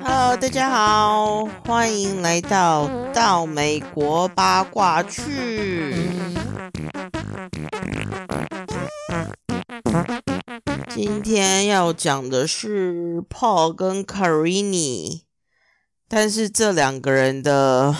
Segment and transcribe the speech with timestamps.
[0.00, 6.08] Hello，大家好，欢迎来到到美国八卦去。
[10.88, 15.24] 今天要讲的是 Paul 跟 Carini，
[16.08, 17.94] 但是这两个人的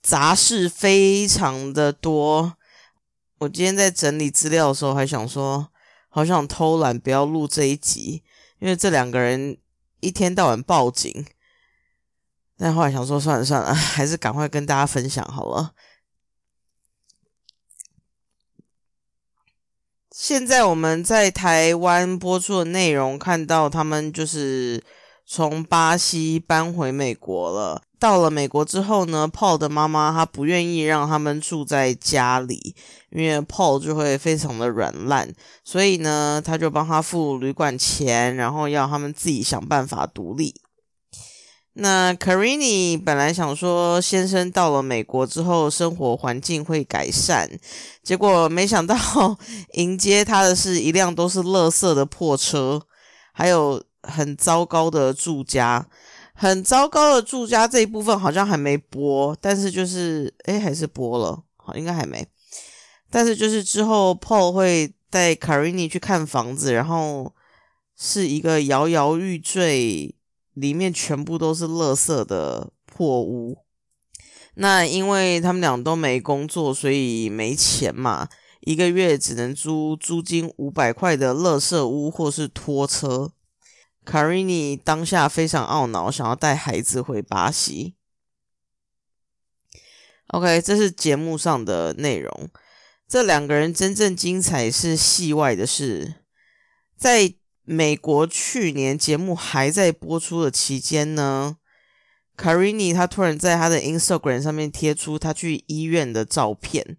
[0.00, 2.54] 杂事非常的多。
[3.38, 5.68] 我今天在整理资料的时候，还想说，
[6.16, 8.22] 好想偷懒，不要录这一集，
[8.58, 9.58] 因为这两个人
[10.00, 11.26] 一天到晚报警。
[12.56, 15.74] 但后来想说，算了算了， 还是赶快跟大家分享好了。
[20.10, 24.82] 现在我们在台湾播出的内容，看到他们就是
[25.26, 27.82] 从巴西搬回美国了。
[27.98, 32.76] 到了美国之后呢，Paul 的妈妈她不愿意让他们住在家里，
[33.10, 35.32] 因为 Paul 就会非常的软烂，
[35.64, 40.54] 所以呢，他就帮他付旅馆钱，然后要他们自己想办法独立。
[41.72, 47.48] 那 Carini 本来想说，先生到了美国之后，生活环境会改善，
[48.02, 48.94] 结果没想到
[49.72, 52.82] 迎接他的是一辆都是垃圾的破车，
[53.32, 55.86] 还有很糟糕的住家。
[56.38, 62.26] 很糟糕的住家这一部分好像还没播，但是就是哎，还是播了，好，应该还没。
[63.08, 67.32] 但是就是之后，Paul 会带 Carini 去看房子，然后
[67.96, 70.14] 是一个摇摇欲坠，
[70.52, 73.56] 里面全部都是垃圾的破屋。
[74.56, 78.28] 那因为他们俩都没工作，所以没钱嘛，
[78.60, 83.32] 一个月只能租租金五百块的垃圾屋或是拖车。
[84.06, 87.96] 卡瑞尼当下非常懊恼，想要带孩子回巴西。
[90.28, 92.48] OK，这是节目上的内容。
[93.08, 96.14] 这两个人真正精彩是戏外的事。
[96.96, 101.56] 在美国去年节目还在播出的期间呢，
[102.36, 106.96] 卡瑞尼他突然在他的 Instagram 上面贴出他去医院的照片。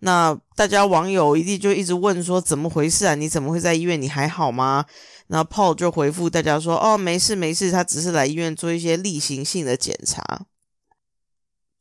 [0.00, 3.14] 那大家网友一定就一直问说：怎么回事啊？
[3.14, 4.00] 你怎么会在医院？
[4.00, 4.84] 你还好吗？
[5.28, 10.46] 那 Paul 就回复大家说：“哦，没事没事，他只是来医院做一些例行性的检查。”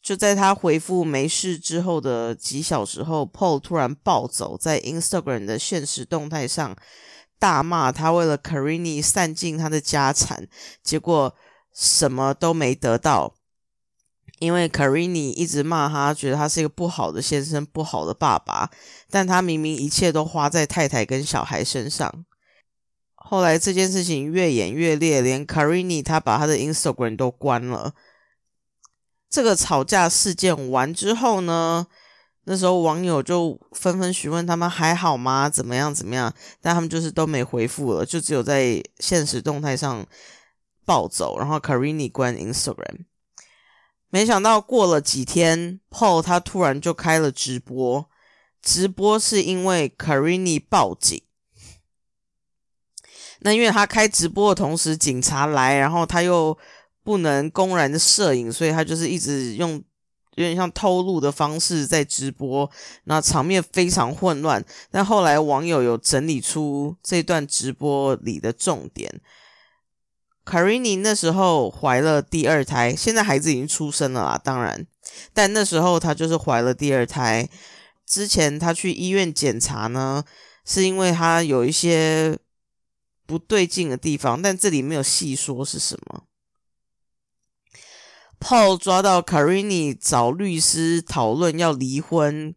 [0.01, 6.75] 就在他回复没事之后的几小时后，Paul 突然暴走，在 Instagram 的现实动态上
[7.39, 10.47] 大骂他为了 Carini 散尽他的家产，
[10.81, 11.33] 结果
[11.73, 13.33] 什么都没得到，
[14.39, 18.69] 因为 Carini 一直骂他，觉得他是一个不好的先生、不好的爸爸，
[19.09, 22.25] 但他明明一切都花在太太跟小孩身上。
[23.15, 27.93] 后来这件事情越演越烈，连 Carini 他把他的 Instagram 都关了。
[29.29, 31.87] 这个吵架事件完之后呢，
[32.43, 35.49] 那时候网友就纷纷询问他们还好吗？
[35.49, 36.33] 怎么样怎么样？
[36.61, 40.05] 但他们就是都没回复了，就只有在现实动态上
[40.85, 43.05] 暴走，然后 Carini 关 Instagram。
[44.13, 48.07] 没想到过了几天，Paul 他突然就开了直播，
[48.61, 51.19] 直播是因为 Carini 报警。
[53.39, 56.55] 那因为他开直播的同时，警察来，然后他又
[57.03, 59.83] 不能公然的摄影，所以他就是一直用
[60.35, 62.69] 有点像偷录的方式在直播，
[63.05, 64.63] 那场面非常混乱。
[64.91, 69.11] 但后来网友有整理出这段直播里的重点。
[70.45, 74.85] 卡瑞尼那时候怀了第二胎，现在孩子已经出生了啦，当然，
[75.33, 77.49] 但那时候她就是怀了第二胎。
[78.05, 80.23] 之前她去医院检查呢，
[80.65, 82.37] 是因为她有一些。
[83.25, 86.25] 不对劲的地方，但这里没有细说是什么。
[88.37, 92.53] Paul 抓到 Carini 找律师讨论要离婚、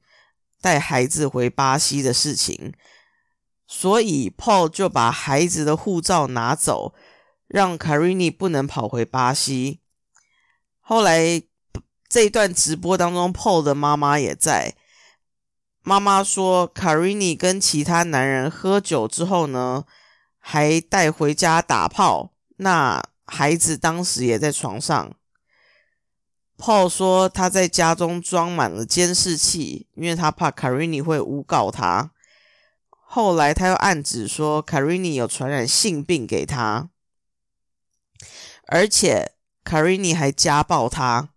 [0.60, 2.74] 带孩子回巴西的事情，
[3.68, 6.92] 所以 Paul 就把孩子的护照拿走，
[7.46, 9.80] 让 Carini 不能跑回巴西。
[10.80, 11.42] 后来
[12.08, 14.74] 这一段直播当中，Paul 的妈妈也在。
[15.82, 19.84] 妈妈说，Carini 跟其他男人喝酒之后呢？
[20.48, 25.12] 还带回家打炮，那孩子当时也在床上。
[26.56, 32.12] Paul 说他在家中装满了监视器，因为他怕 Carini 会诬告他。
[32.90, 36.90] 后来他又暗指说 Carini 有传染性病给他，
[38.66, 39.32] 而且
[39.64, 41.30] Carini 还家暴他。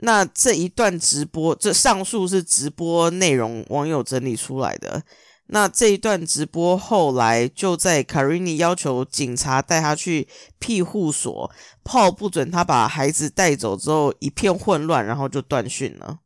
[0.00, 5.02] 那这一段直播，这上述是直播内容，网友整理出来的。
[5.50, 10.28] 那这一段直播后来就在卡瑞尼要求警察带他去
[10.58, 11.50] 庇护所
[11.82, 16.18] ，Paul 不准他把孩子带走之后，一片混乱，然后就断讯了。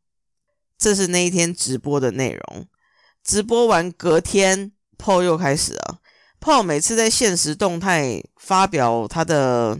[0.77, 2.67] 这是那一天直播的内容。
[3.23, 5.99] 直播完隔天，Paul 又开始了。
[6.43, 9.79] Paul 每次在现实动态发表他的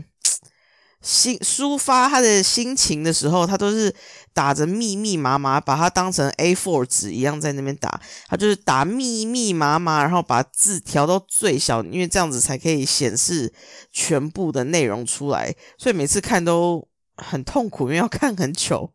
[1.02, 3.94] 心抒发他的心情的时候，他都是
[4.32, 8.00] 打着密密麻麻，把它当成 A4 纸一样在那边打。
[8.26, 13.52] 他就是打密密麻麻，然后把字调到最小，因为这样子才可以显示
[13.92, 15.54] 全部的内容出来。
[15.76, 18.90] 所以每次看都很痛苦，因为要看很久。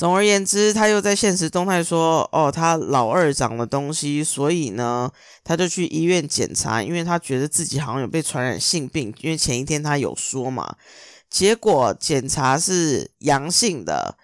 [0.00, 5.12] 总而言之，他又在现实动态说：“哦，他老二长了东西，所以呢，
[5.44, 10.74] 他就去医院检查，因为他觉得自己好像有被传染性病，因为前一天他有说嘛，
[11.28, 14.16] 结果检查是阳性的，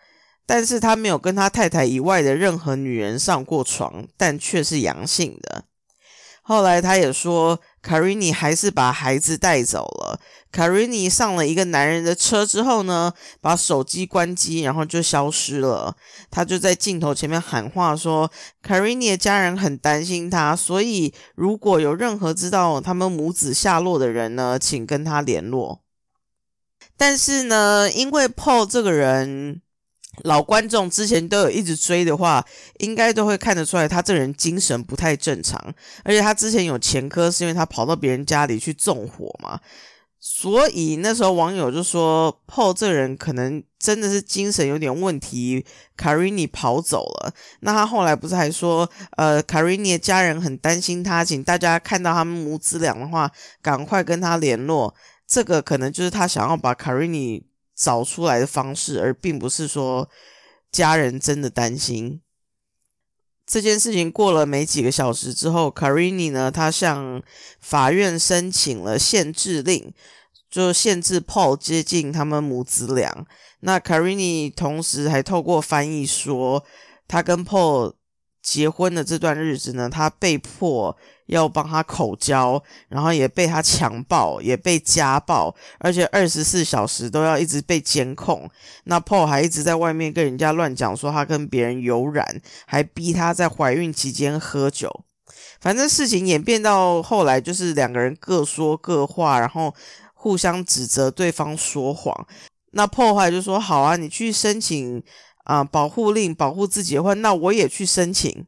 [0.47, 5.65] 但是他没有跟他太太以外的任何女人上过床，但却是阳性的。
[6.41, 10.19] 后来他也说。”卡瑞尼还是把孩子带走了。
[10.51, 15.95] 卡瑞尼上了一个男人的车之后呢，把手机关机，然后就消失了。
[16.29, 18.29] 他就在镜头前面喊话说
[18.61, 25.83] ：“卡瑞尼的家人很担心他，所以如果有任何知道他们母子下落的人呢，请跟他联络。”
[26.99, 29.63] 但是呢，因为 Paul 这个人。
[30.25, 32.45] 老观众之前都有一直追的话，
[32.79, 35.61] 应该都会看得出来，他这人精神不太正常。
[36.05, 39.61] 而且他之前有前科，是因为他跑到别人家里去纵火嘛。
[40.19, 45.65] 所以那时候网友就说，Paul 这人可能真的是精神有点问题。
[45.97, 53.31] 卡瑞尼跑走了，那他后来不是还说，呃，卡瑞尼的家人很担心他，请大家看到他们母子俩的话，
[53.63, 54.93] 赶快跟他联络。
[55.29, 57.46] 这个可能就是他想要把卡瑞尼。
[57.77, 60.09] 找出来的方式，而并不是说
[60.73, 62.23] 家人真的担心
[63.47, 64.11] 这件事情。
[64.11, 67.23] 过了没几个小时之后，卡瑞尼呢，他向
[67.61, 69.93] 法院申请了限制令，
[70.51, 73.27] 就限制 Paul 接近他们母子俩。
[73.61, 76.65] 那卡瑞尼同时还透过翻译说，
[77.07, 77.95] 他跟 Paul
[78.47, 80.97] 结婚的这段日子呢，他被迫。
[81.27, 88.49] 要帮他口交，然后也被他强暴，也被家暴，而且二十四小时都要一直被监控。
[88.85, 95.03] 那 Paul 还一直在外面跟人家乱讲，说他跟别人有染，还逼他在怀孕期间喝酒。
[95.61, 99.75] 反正事情演变到后来，就是两个人各说各话，然后
[100.15, 102.25] 互相指责对方说谎。
[102.71, 105.03] 那 Paul 后来就说：“好啊，你去申请
[105.47, 108.47] 啊保护令，保护自己的话，那我也去申请。”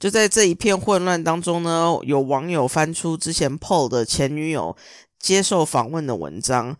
[0.00, 4.74] 就在这一片混乱当中呢，有网友翻出之前 Paul 的前女友
[5.18, 6.78] 接受访问的文章。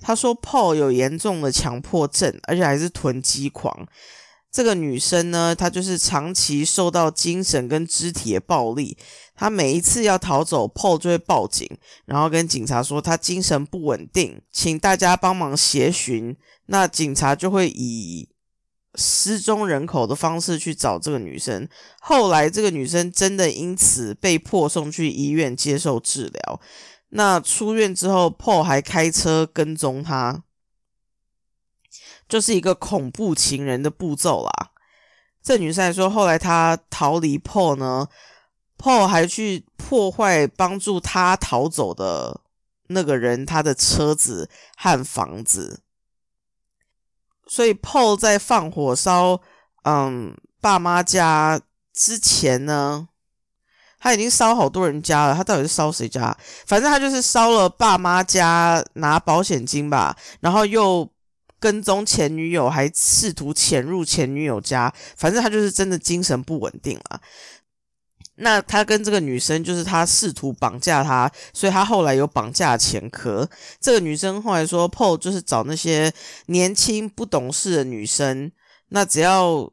[0.00, 3.86] 他说 Paul 有严重的强迫症，而且还是囤积狂。
[4.52, 8.96] 这个女生呢，她就是长期受到精神跟肢体的暴力。
[9.34, 11.66] 她每一次要逃走，Paul 就会报警，
[12.04, 16.36] 然后跟警察说她精神不稳定，请大家帮忙协寻。
[16.66, 18.28] 那警察就会以
[18.94, 21.66] 失踪人口的方式去找这个女生，
[22.00, 26.60] 后来这个女生真的因此被迫送去医院接受治疗。
[27.08, 30.44] 那出院之后，Paul 还开车跟踪她，
[32.32, 34.70] 就是一个恐怖情人的步骤啦。
[35.42, 38.08] 这女生还说，后来她逃离 Paul 呢
[38.78, 42.40] ，Paul 还去破坏帮助她逃走的
[42.86, 44.48] 那个人他的车子
[44.78, 45.82] 和房子。
[47.46, 49.38] 所以，Paul 在放火烧
[49.82, 51.60] 嗯爸妈家
[51.92, 53.08] 之前呢，
[54.00, 55.34] 他已经烧好多人家了。
[55.34, 56.34] 他到底是烧谁家？
[56.66, 61.06] 反正他就是烧了爸妈家拿保险金吧，然后又
[61.62, 64.92] 跟踪前女友，还试图潜入前女友家。
[65.16, 67.20] 反正他就是真的精神不稳定了。
[68.36, 73.48] 那他跟这个女生就是他试图绑架她，所以他后来有绑架前科。
[73.78, 76.12] 这个女生后来说，Paul 就是找那些
[76.46, 78.50] 年轻不懂事的女生，
[78.88, 79.70] 那只要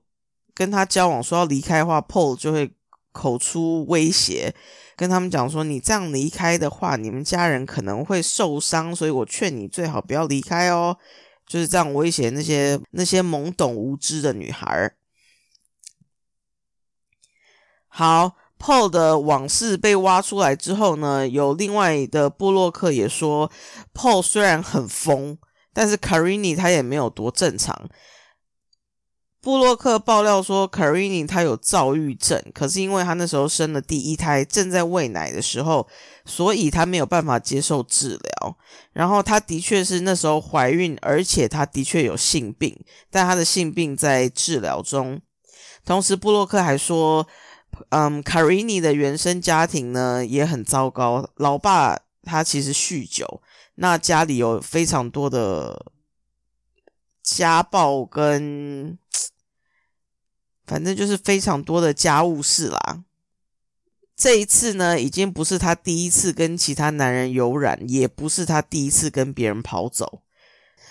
[0.53, 2.71] 跟他交往说要离开的话，Paul 就会
[3.11, 4.53] 口出威胁，
[4.95, 10.97] 跟他们讲说，你这样离开的话，你们家人可能会受伤，所以我劝你最好不要离开哦。
[11.49, 14.95] 就是这样威胁那些那些懵懂无知的女孩。
[17.89, 18.37] 好。
[18.61, 23.49] Paul 的往事被挖出来之后呢，有另外的布洛克也说
[23.93, 25.37] ，Paul 虽然很疯，
[25.71, 27.89] 但是 Carini 他也没有多正常。
[29.41, 35.87] 布洛克爆料说，Carini 他有躁郁症，可是因为他那时候生了第一胎，正在喂奶的时候，
[36.25, 38.57] 所以他没有办法接受治疗。
[38.91, 42.77] 然后他的确是那时候怀孕，而且他的确有性病，
[43.09, 45.21] 但他的性病在治疗中。
[45.85, 47.27] 同时，布洛克还说。
[47.89, 51.29] 嗯，卡瑞尼的原生家庭呢也很糟糕。
[51.35, 53.41] 老爸他其实酗酒，
[53.75, 55.85] 那家里有非常多的
[57.23, 58.97] 家暴跟
[60.65, 63.03] 反正就是非常多的家务事啦。
[64.15, 70.21] 这一次呢，已经不是他第一次跟其他男人有染，也不是他第一次跟别人跑走，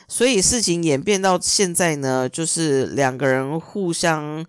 [0.09, 4.47] 所以事情演变到现在呢，就是两个人互相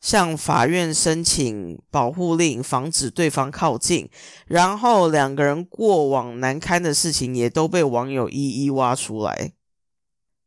[0.00, 4.08] 向法院申请保护令，防止对方靠近，
[4.46, 9.54] 然后两个人过往难堪的事情也都被网友一一挖出来。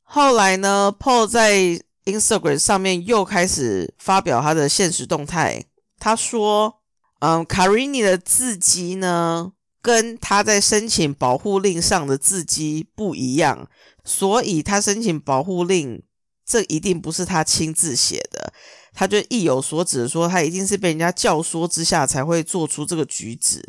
[0.10, 5.66] 后来呢，Paul 在 Instagram 上面又开始发表他的现实动态，
[6.00, 6.76] 他说。
[7.20, 13.68] 嗯，卡瑞尼的字迹呢，跟他在申请保护令上的字迹不一样，
[14.04, 16.04] 所以他申请保护令，
[16.46, 18.54] 这一定不是他亲自写的，
[18.94, 23.68] 他就意有所指说，他一定是被人家教唆之下才会做出这个举止。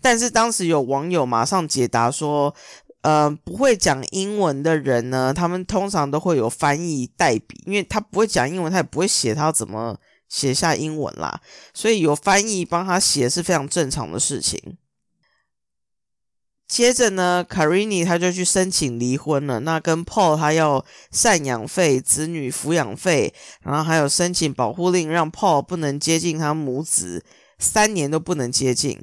[0.00, 2.54] 但是当时有网友马上解答说，
[3.08, 9.98] 呃，不会讲英文的人呢，他们通常都会有翻译代笔，因为他不会讲英文，他也不会写，他要怎么？
[10.28, 11.40] 写下英文啦，
[11.72, 14.76] 所以有翻译帮他写是非常正常的事情。
[16.66, 19.60] 接着呢，卡瑞尼他就去申请离婚了。
[19.60, 27.24] 那跟 Paul 他要赡养费、子女抚养费，然后还有申请保护令，让 Paul 不能接近他母子，
[27.58, 29.00] 三年都不能接近。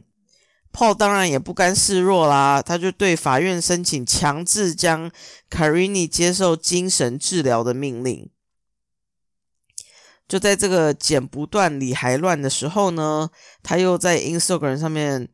[0.75, 5.09] Paul 当然也不甘示弱啦，他就对法院申请强制将
[5.49, 8.29] 卡瑞尼接受精神治疗的命令。
[10.27, 13.29] 就在这个剪不断理还乱的时候呢，
[13.63, 15.29] 他又在 Instagram 上面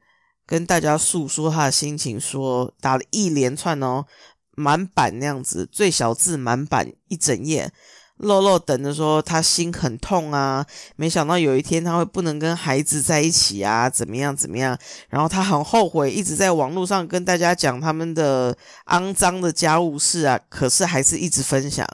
[0.45, 4.05] 跟大家诉说他的心情，说打了一连串哦
[4.51, 7.73] 满版那样子，最小字满版一整页，
[8.21, 14.77] 露露等着说他心很痛啊，没想到有一天他会不能跟孩子在一起啊，怎么样怎么样，
[15.09, 18.55] 然后他很后悔，一直在网络上跟大家讲他们的
[18.87, 21.87] 肮脏的家务事啊，可是还是一直分享。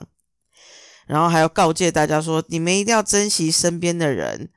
[1.06, 4.50] 然后还要告诫大家说，你们一定要珍惜身边的人。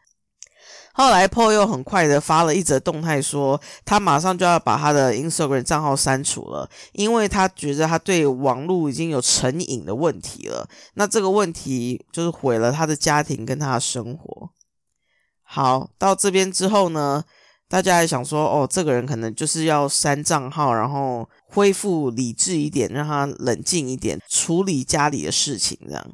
[0.94, 10.68] 后来 Paul 又很快的发了一则动态，说他马上就要把他的 Instagram 账号删除了，因为他觉得他对网络已经有成瘾的问题了。
[10.96, 14.50] 那这个问题就是毁了他的家庭跟他的生活。
[15.44, 17.24] 好，到这边之后呢，
[17.68, 26.06] 大家还想说，哦，这个人可能就是要删账号，然后恢复理智一点，让他冷静一点，处理家里的事情，这样。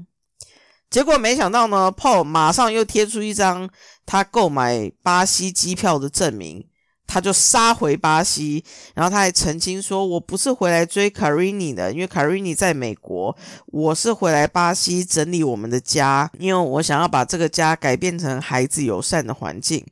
[0.90, 3.70] 结果没想到呢，Paul 马上又贴出一张
[4.06, 6.66] 他购买巴西机票的证明，
[7.06, 8.64] 他就杀回巴西，
[8.96, 13.36] 然后他还澄清说：“我不是回来追 Carini 的，因为 Carini 在美国，
[13.68, 19.86] 我是回来巴西整理我们的家，因为我想要把这个家改变成孩子友善的环境。”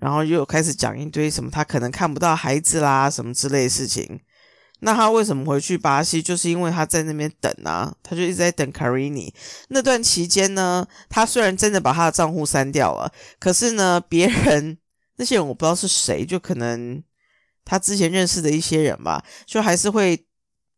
[0.00, 4.18] 然后又开始讲一堆什么他可能看不到孩子啦，什么之类的事情。
[4.84, 6.20] 那他为什么回去巴西？
[6.20, 9.32] 就是因为他在那边等啊，他就一直在等卡瑞尼。
[9.68, 14.76] 那段期间呢，他虽然真的把他的账户删掉了，可是呢，别人
[15.16, 17.00] 那些人我不知道是谁，就可能
[17.64, 20.26] 他之前认识的一些人吧，就还是会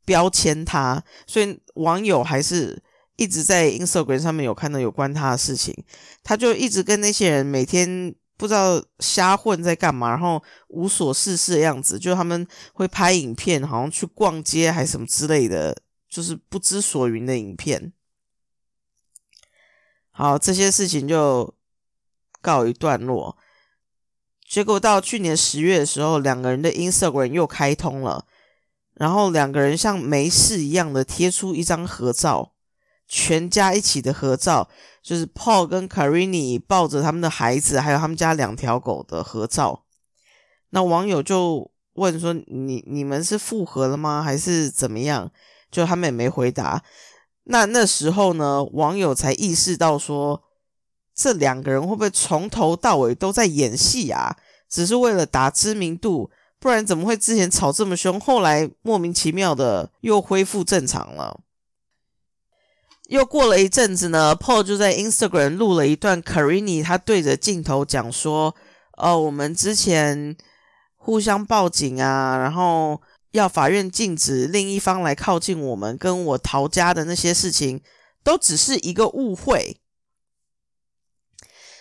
[0.04, 2.82] 标签他，所以网友还是
[3.16, 5.74] 一直在 Instagram 上面有看到有关他的事情，
[6.22, 8.14] 他就一直跟那些人每天。
[8.36, 15.76] 不知道瞎混在干嘛，然后无所事事的样子，就他们会拍影片，好像去逛街还是什么之类的，
[16.08, 17.92] 就是不知所云的影片。
[20.10, 21.54] 好，这些事情就
[22.40, 23.36] 告一段落。
[24.48, 28.26] 结果到去年十月的时候，两个人的 Instagram 又开通了，
[28.94, 32.53] 然后两个人像没事一样的贴出一张合照。
[33.06, 34.68] 全家一起的合照，
[35.02, 39.84] 就是 Paul 跟 Carini 抱着他们的孩子，还有他们家两条狗的合照。
[40.70, 44.22] 那网友就问说：“你你们是复合了吗？
[44.22, 45.30] 还是怎么样？”
[45.70, 46.82] 就他们也没回答。
[47.44, 50.42] 那那时候呢，网友才意识到说，
[51.14, 54.36] 这两个人会不会从头到尾都在演戏啊？
[54.68, 61.40] 只是为了打知名度，不然怎么会之前吵这么凶，后来莫名其妙的又恢复正常了？
[63.08, 68.54] 又过了一阵子呢，Paul 就在 Instagram 录了一段 Carini，他对着镜头讲说
[68.96, 70.34] ：“哦，我们之前
[70.96, 77.82] 互相报警啊，然后要法院禁止另一方来靠近我们，跟我逃家的那些事情，
[78.24, 79.76] 都只是一个误会。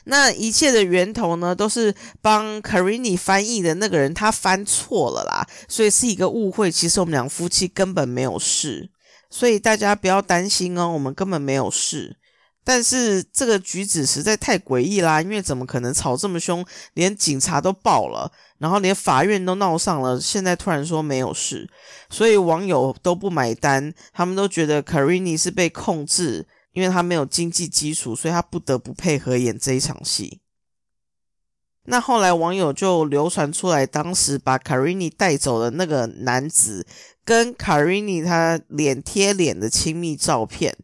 [0.03, 6.69] 那一切的源头呢，都是帮 Carini 翻译的那个人他翻错了啦，所以是一个误会。
[6.69, 8.89] 其实我们两夫妻根本没有事。”
[9.33, 12.15] 所以大家不要担心哦，我们根本没有事。
[12.63, 16.63] 但是这个举止实在太诡异啦，因为怎么可能吵这么凶，
[16.93, 21.67] 连警察都报了，然后连法院都闹上了，现在突然说没有事，
[22.11, 30.42] 所以网友都不买单，他们都觉得 k a r i n i 是被控制，因为他没有经济基础，所以他不得不配合演这一场戏。
[31.85, 36.87] 那后来网友就流传出来，当时把卡瑞尼带走的那个男子
[37.25, 40.77] 跟卡瑞尼他脸贴脸的亲密照片。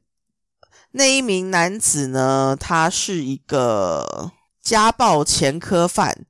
[0.92, 6.26] 那一名男子呢，他是一个家暴前科犯，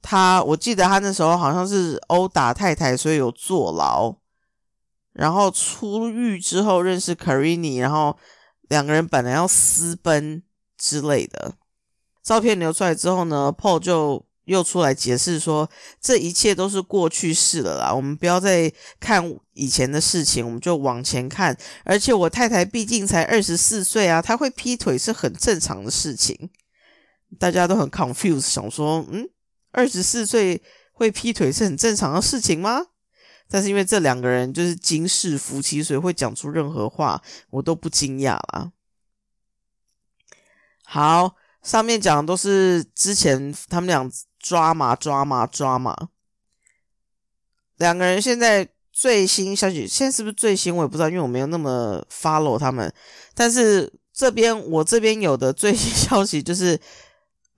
[0.00, 4.14] 他我记得他那时候好像是殴打太太，所以有坐牢。
[5.12, 8.16] 然后出狱之后认识卡瑞尼，然后
[8.68, 10.42] 两个人本来要私奔
[10.78, 11.52] 之类的。
[12.22, 15.68] 照片流出来之后呢，Paul 就又出来解释说，
[16.00, 19.22] 这一切都是过去式了啦，我们不要再看
[19.54, 21.56] 以前的事情，我们就往前看。
[21.84, 26.50] 而且我太太毕竟才二十四岁啊，她会劈腿是很正常的事情。
[27.38, 29.28] 大家都很 confused，想说，嗯，
[29.70, 30.62] 二十四岁
[30.92, 32.86] 会劈腿是很正常的事情吗？
[33.48, 38.72] 但是因为这两个人就是金氏夫妻，所以会讲出任何话，我都不惊讶啦。
[40.84, 41.36] 好。
[41.62, 45.96] 上面讲的都是之前他们俩抓嘛抓嘛抓嘛，
[47.76, 52.92] 两个人现在最新消息，现在是不是最新我也不知道，因为我没有那么 follow 他们。
[53.34, 56.78] 但是这边我这边有的最新消息就是，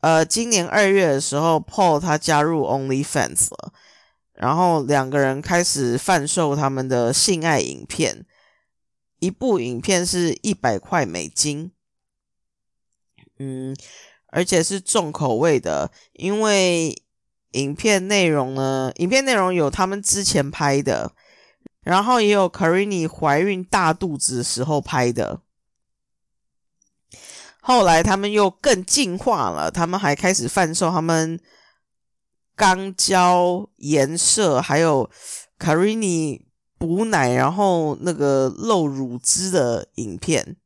[0.00, 3.72] 呃，今年二月的时候，Paul 他加入 OnlyFans 了，
[4.34, 8.26] 然后两个人开始贩售他们的性爱影片，
[9.18, 11.72] 一部影片是一百块美金。
[13.44, 13.76] 嗯，
[14.28, 17.02] 而且是重口味的，因为
[17.52, 21.12] 影片内容呢，影片内容有他们之前拍的，
[21.82, 25.42] 然后也有 Karini 怀孕大肚子时候拍的。
[27.60, 31.38] 后来他们又更进化了，他们还开始贩售他们
[32.56, 35.10] 肛交颜色，还有
[35.58, 36.42] Karini
[36.78, 40.56] 补奶，然后那个露乳汁的影片。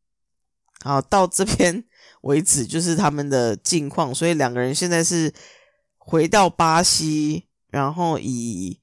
[0.81, 1.85] 好，到这边。
[2.29, 5.33] 为止，就是他们的近况，所以两个人现在是
[5.97, 8.79] 回到巴西，然后以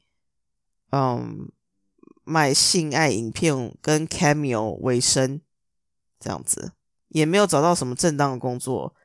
[0.92, 1.48] 嗯
[2.24, 5.40] 卖性爱影片跟 cameo 为生，
[6.20, 6.72] 这样子
[7.10, 8.96] 也没有找到什么正当的工作，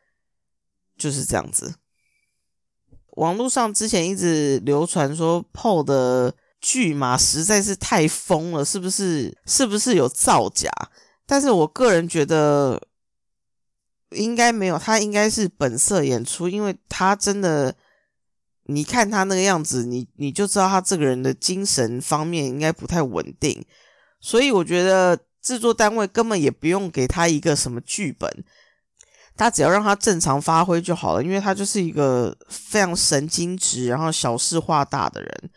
[0.97, 1.75] 就是这样子。
[3.19, 9.37] 网络上之前一直流传说 Paul 的剧码实在是太疯了，是不是？
[9.45, 10.71] 是不是有造假？
[11.27, 12.89] 但是我个人觉得。
[14.11, 17.75] 应该没有，他应该是本色演出，因为他真的，
[18.65, 23.65] 你看他那个样子，你你就知道他这个人的精神方面应该不太稳定，
[24.21, 28.45] 所以我觉得制作单位根本也不用给他一个什么剧本，
[29.37, 35.51] 他只要让他正常发挥就好了，因为他就是一个非常神经质，然后小事化大的人，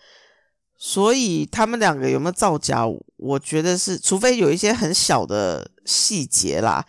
[0.78, 2.84] 所以他们两个有没有造假，
[3.18, 6.86] 我觉得是，除非有一些很小的细节啦。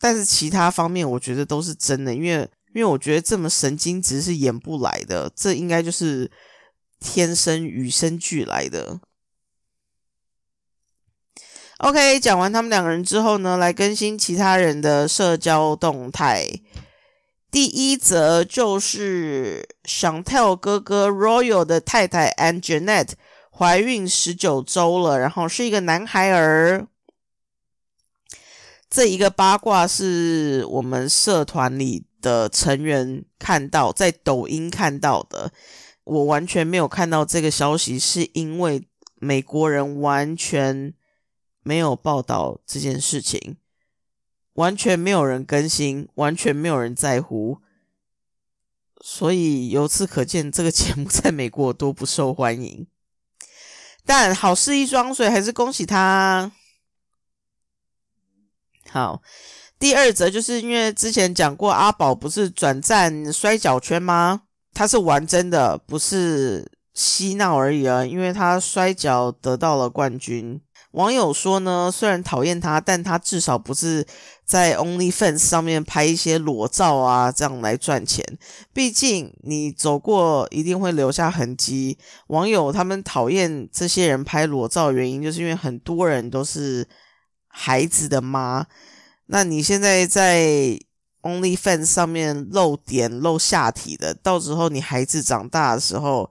[0.00, 6.30] 但是其他方面，我觉得都是真的，因为因为我觉得这么神经质是演不来的，这应该就是
[7.00, 9.00] 天生与生俱来的。
[11.78, 16.46] OK，讲完他们两个人之后呢，来更新其他人的社交动态。
[17.50, 23.12] 第一则就是 Chantel 哥哥 Royal 的太太 and janet
[23.50, 26.86] 怀孕十九周了，然后是一个男孩儿。
[28.90, 35.52] 这一个八卦是我们社团里的成员看到，在抖音看到的。
[36.04, 40.94] 我完全没有看到这个消息，是因为美国人完全
[41.62, 43.58] 没有报道这件事情，
[44.54, 47.58] 完全没有人更新，完全没有人在乎。
[49.02, 52.86] 所以由此可见，这个节目在美国多不受欢迎。
[54.06, 56.50] 但好事一桩，所以还是恭喜他。
[58.90, 59.20] 好，
[59.78, 64.42] 第二则就是因为之前讲过，阿宝不是转战摔跤圈吗？
[64.72, 68.04] 他是玩真的，不是嬉闹而已啊！
[68.04, 70.60] 因为他摔跤得到了冠军。
[70.92, 74.06] 网友说呢，虽然讨厌他，但他至少不是
[74.44, 78.24] 在 OnlyFans 上面拍一些裸照啊，这样来赚钱。
[78.72, 81.98] 毕竟你走过一定会留下痕迹。
[82.28, 86.88] 网友他们讨厌这些人拍裸照，原因就是因为很多人都是。
[87.60, 88.64] 孩子的妈，
[89.26, 90.78] 那你现在在
[91.22, 96.30] OnlyFans 上面露点露下体的，到时候你孩子长大的时候，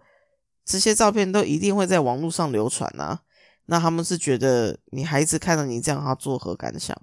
[0.63, 3.19] 这些照片都一定会在网络上流传啊。
[3.65, 6.97] 那他们是觉得你孩子看到你这样，他作何感想？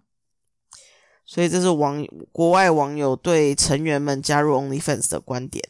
[1.26, 5.62] 所以这是网国外网友对成员们加入 OnlyFans 的观点。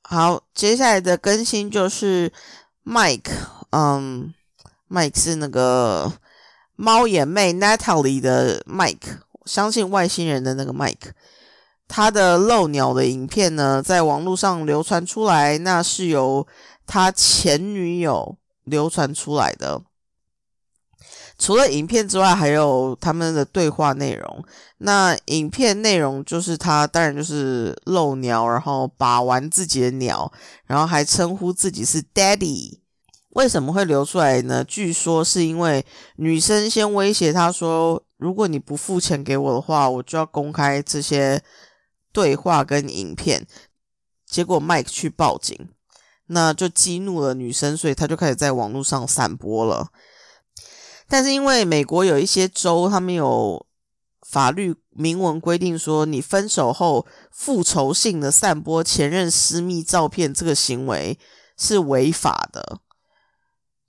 [0.00, 2.32] 好，接下来的更新就是
[2.86, 3.30] Mike，
[3.70, 4.32] 嗯
[4.88, 6.10] ，Mike 是那个。
[6.76, 11.12] 猫眼妹 Natalie 的 Mike，相信外星人的那个 Mike，
[11.86, 16.46] 他的漏鸟的影片呢，在网络上流传出来，那是由
[16.86, 19.82] 他前女友流传出来的。
[21.36, 24.44] 除了影片之外，还有他们的对话内容。
[24.78, 30.32] 那影片内容就是他当然就是漏鸟，然后把玩自己的鸟，
[30.66, 32.78] 然后还称呼自己是 Daddy。
[33.34, 34.64] 为什么会流出来呢？
[34.64, 35.84] 据说是因为
[36.16, 41.42] 女生先威胁他说：“如果你不付钱给我的话，我就要公开这些
[42.12, 43.46] 对话跟影片。”
[44.24, 45.68] 结果 Mike 去报警，
[46.28, 49.88] 那就激怒了女生，所以他就开始在网络上散播了。
[51.08, 53.66] 但是因为美国有一些州，他们有
[54.26, 61.18] 法律明文规定说，你分手后复仇性的散播前任私密照片，这个行为
[61.58, 62.78] 是违法的。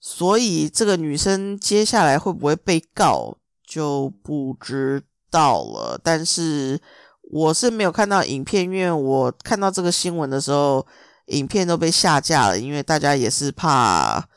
[0.07, 5.99] 所以这个女生接下来会不会被告就不知道了。
[6.01, 6.79] 但是
[7.23, 10.85] 我是没有看到影片，因为我看到这个新闻的时候，
[11.29, 14.29] 影片都被下架了，因为大家也是怕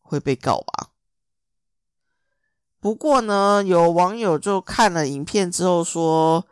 [0.00, 0.88] 会被告吧。
[2.80, 6.46] 不过呢，有网友就看了影片之后说，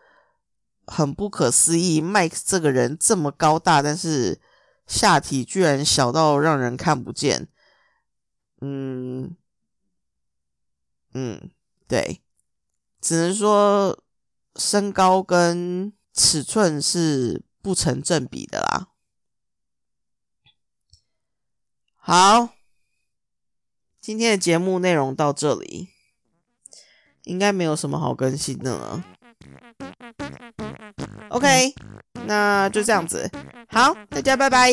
[0.87, 4.39] 很不可思议，麦克这个人这么高大，但是
[4.87, 7.49] 下体居然小到让人看不见。
[8.65, 9.37] 嗯
[11.15, 11.51] 嗯，
[11.89, 12.23] 对，
[13.01, 13.99] 只能说
[14.55, 18.89] 身高跟尺寸是不成正比的啦。
[21.97, 22.51] 好，
[24.01, 25.89] 今天的节目内容到这里。
[27.25, 29.05] 应该没有什么好更新的了。
[31.29, 31.73] OK，
[32.27, 33.31] 那就这样子。
[33.69, 34.73] 好，大家拜拜。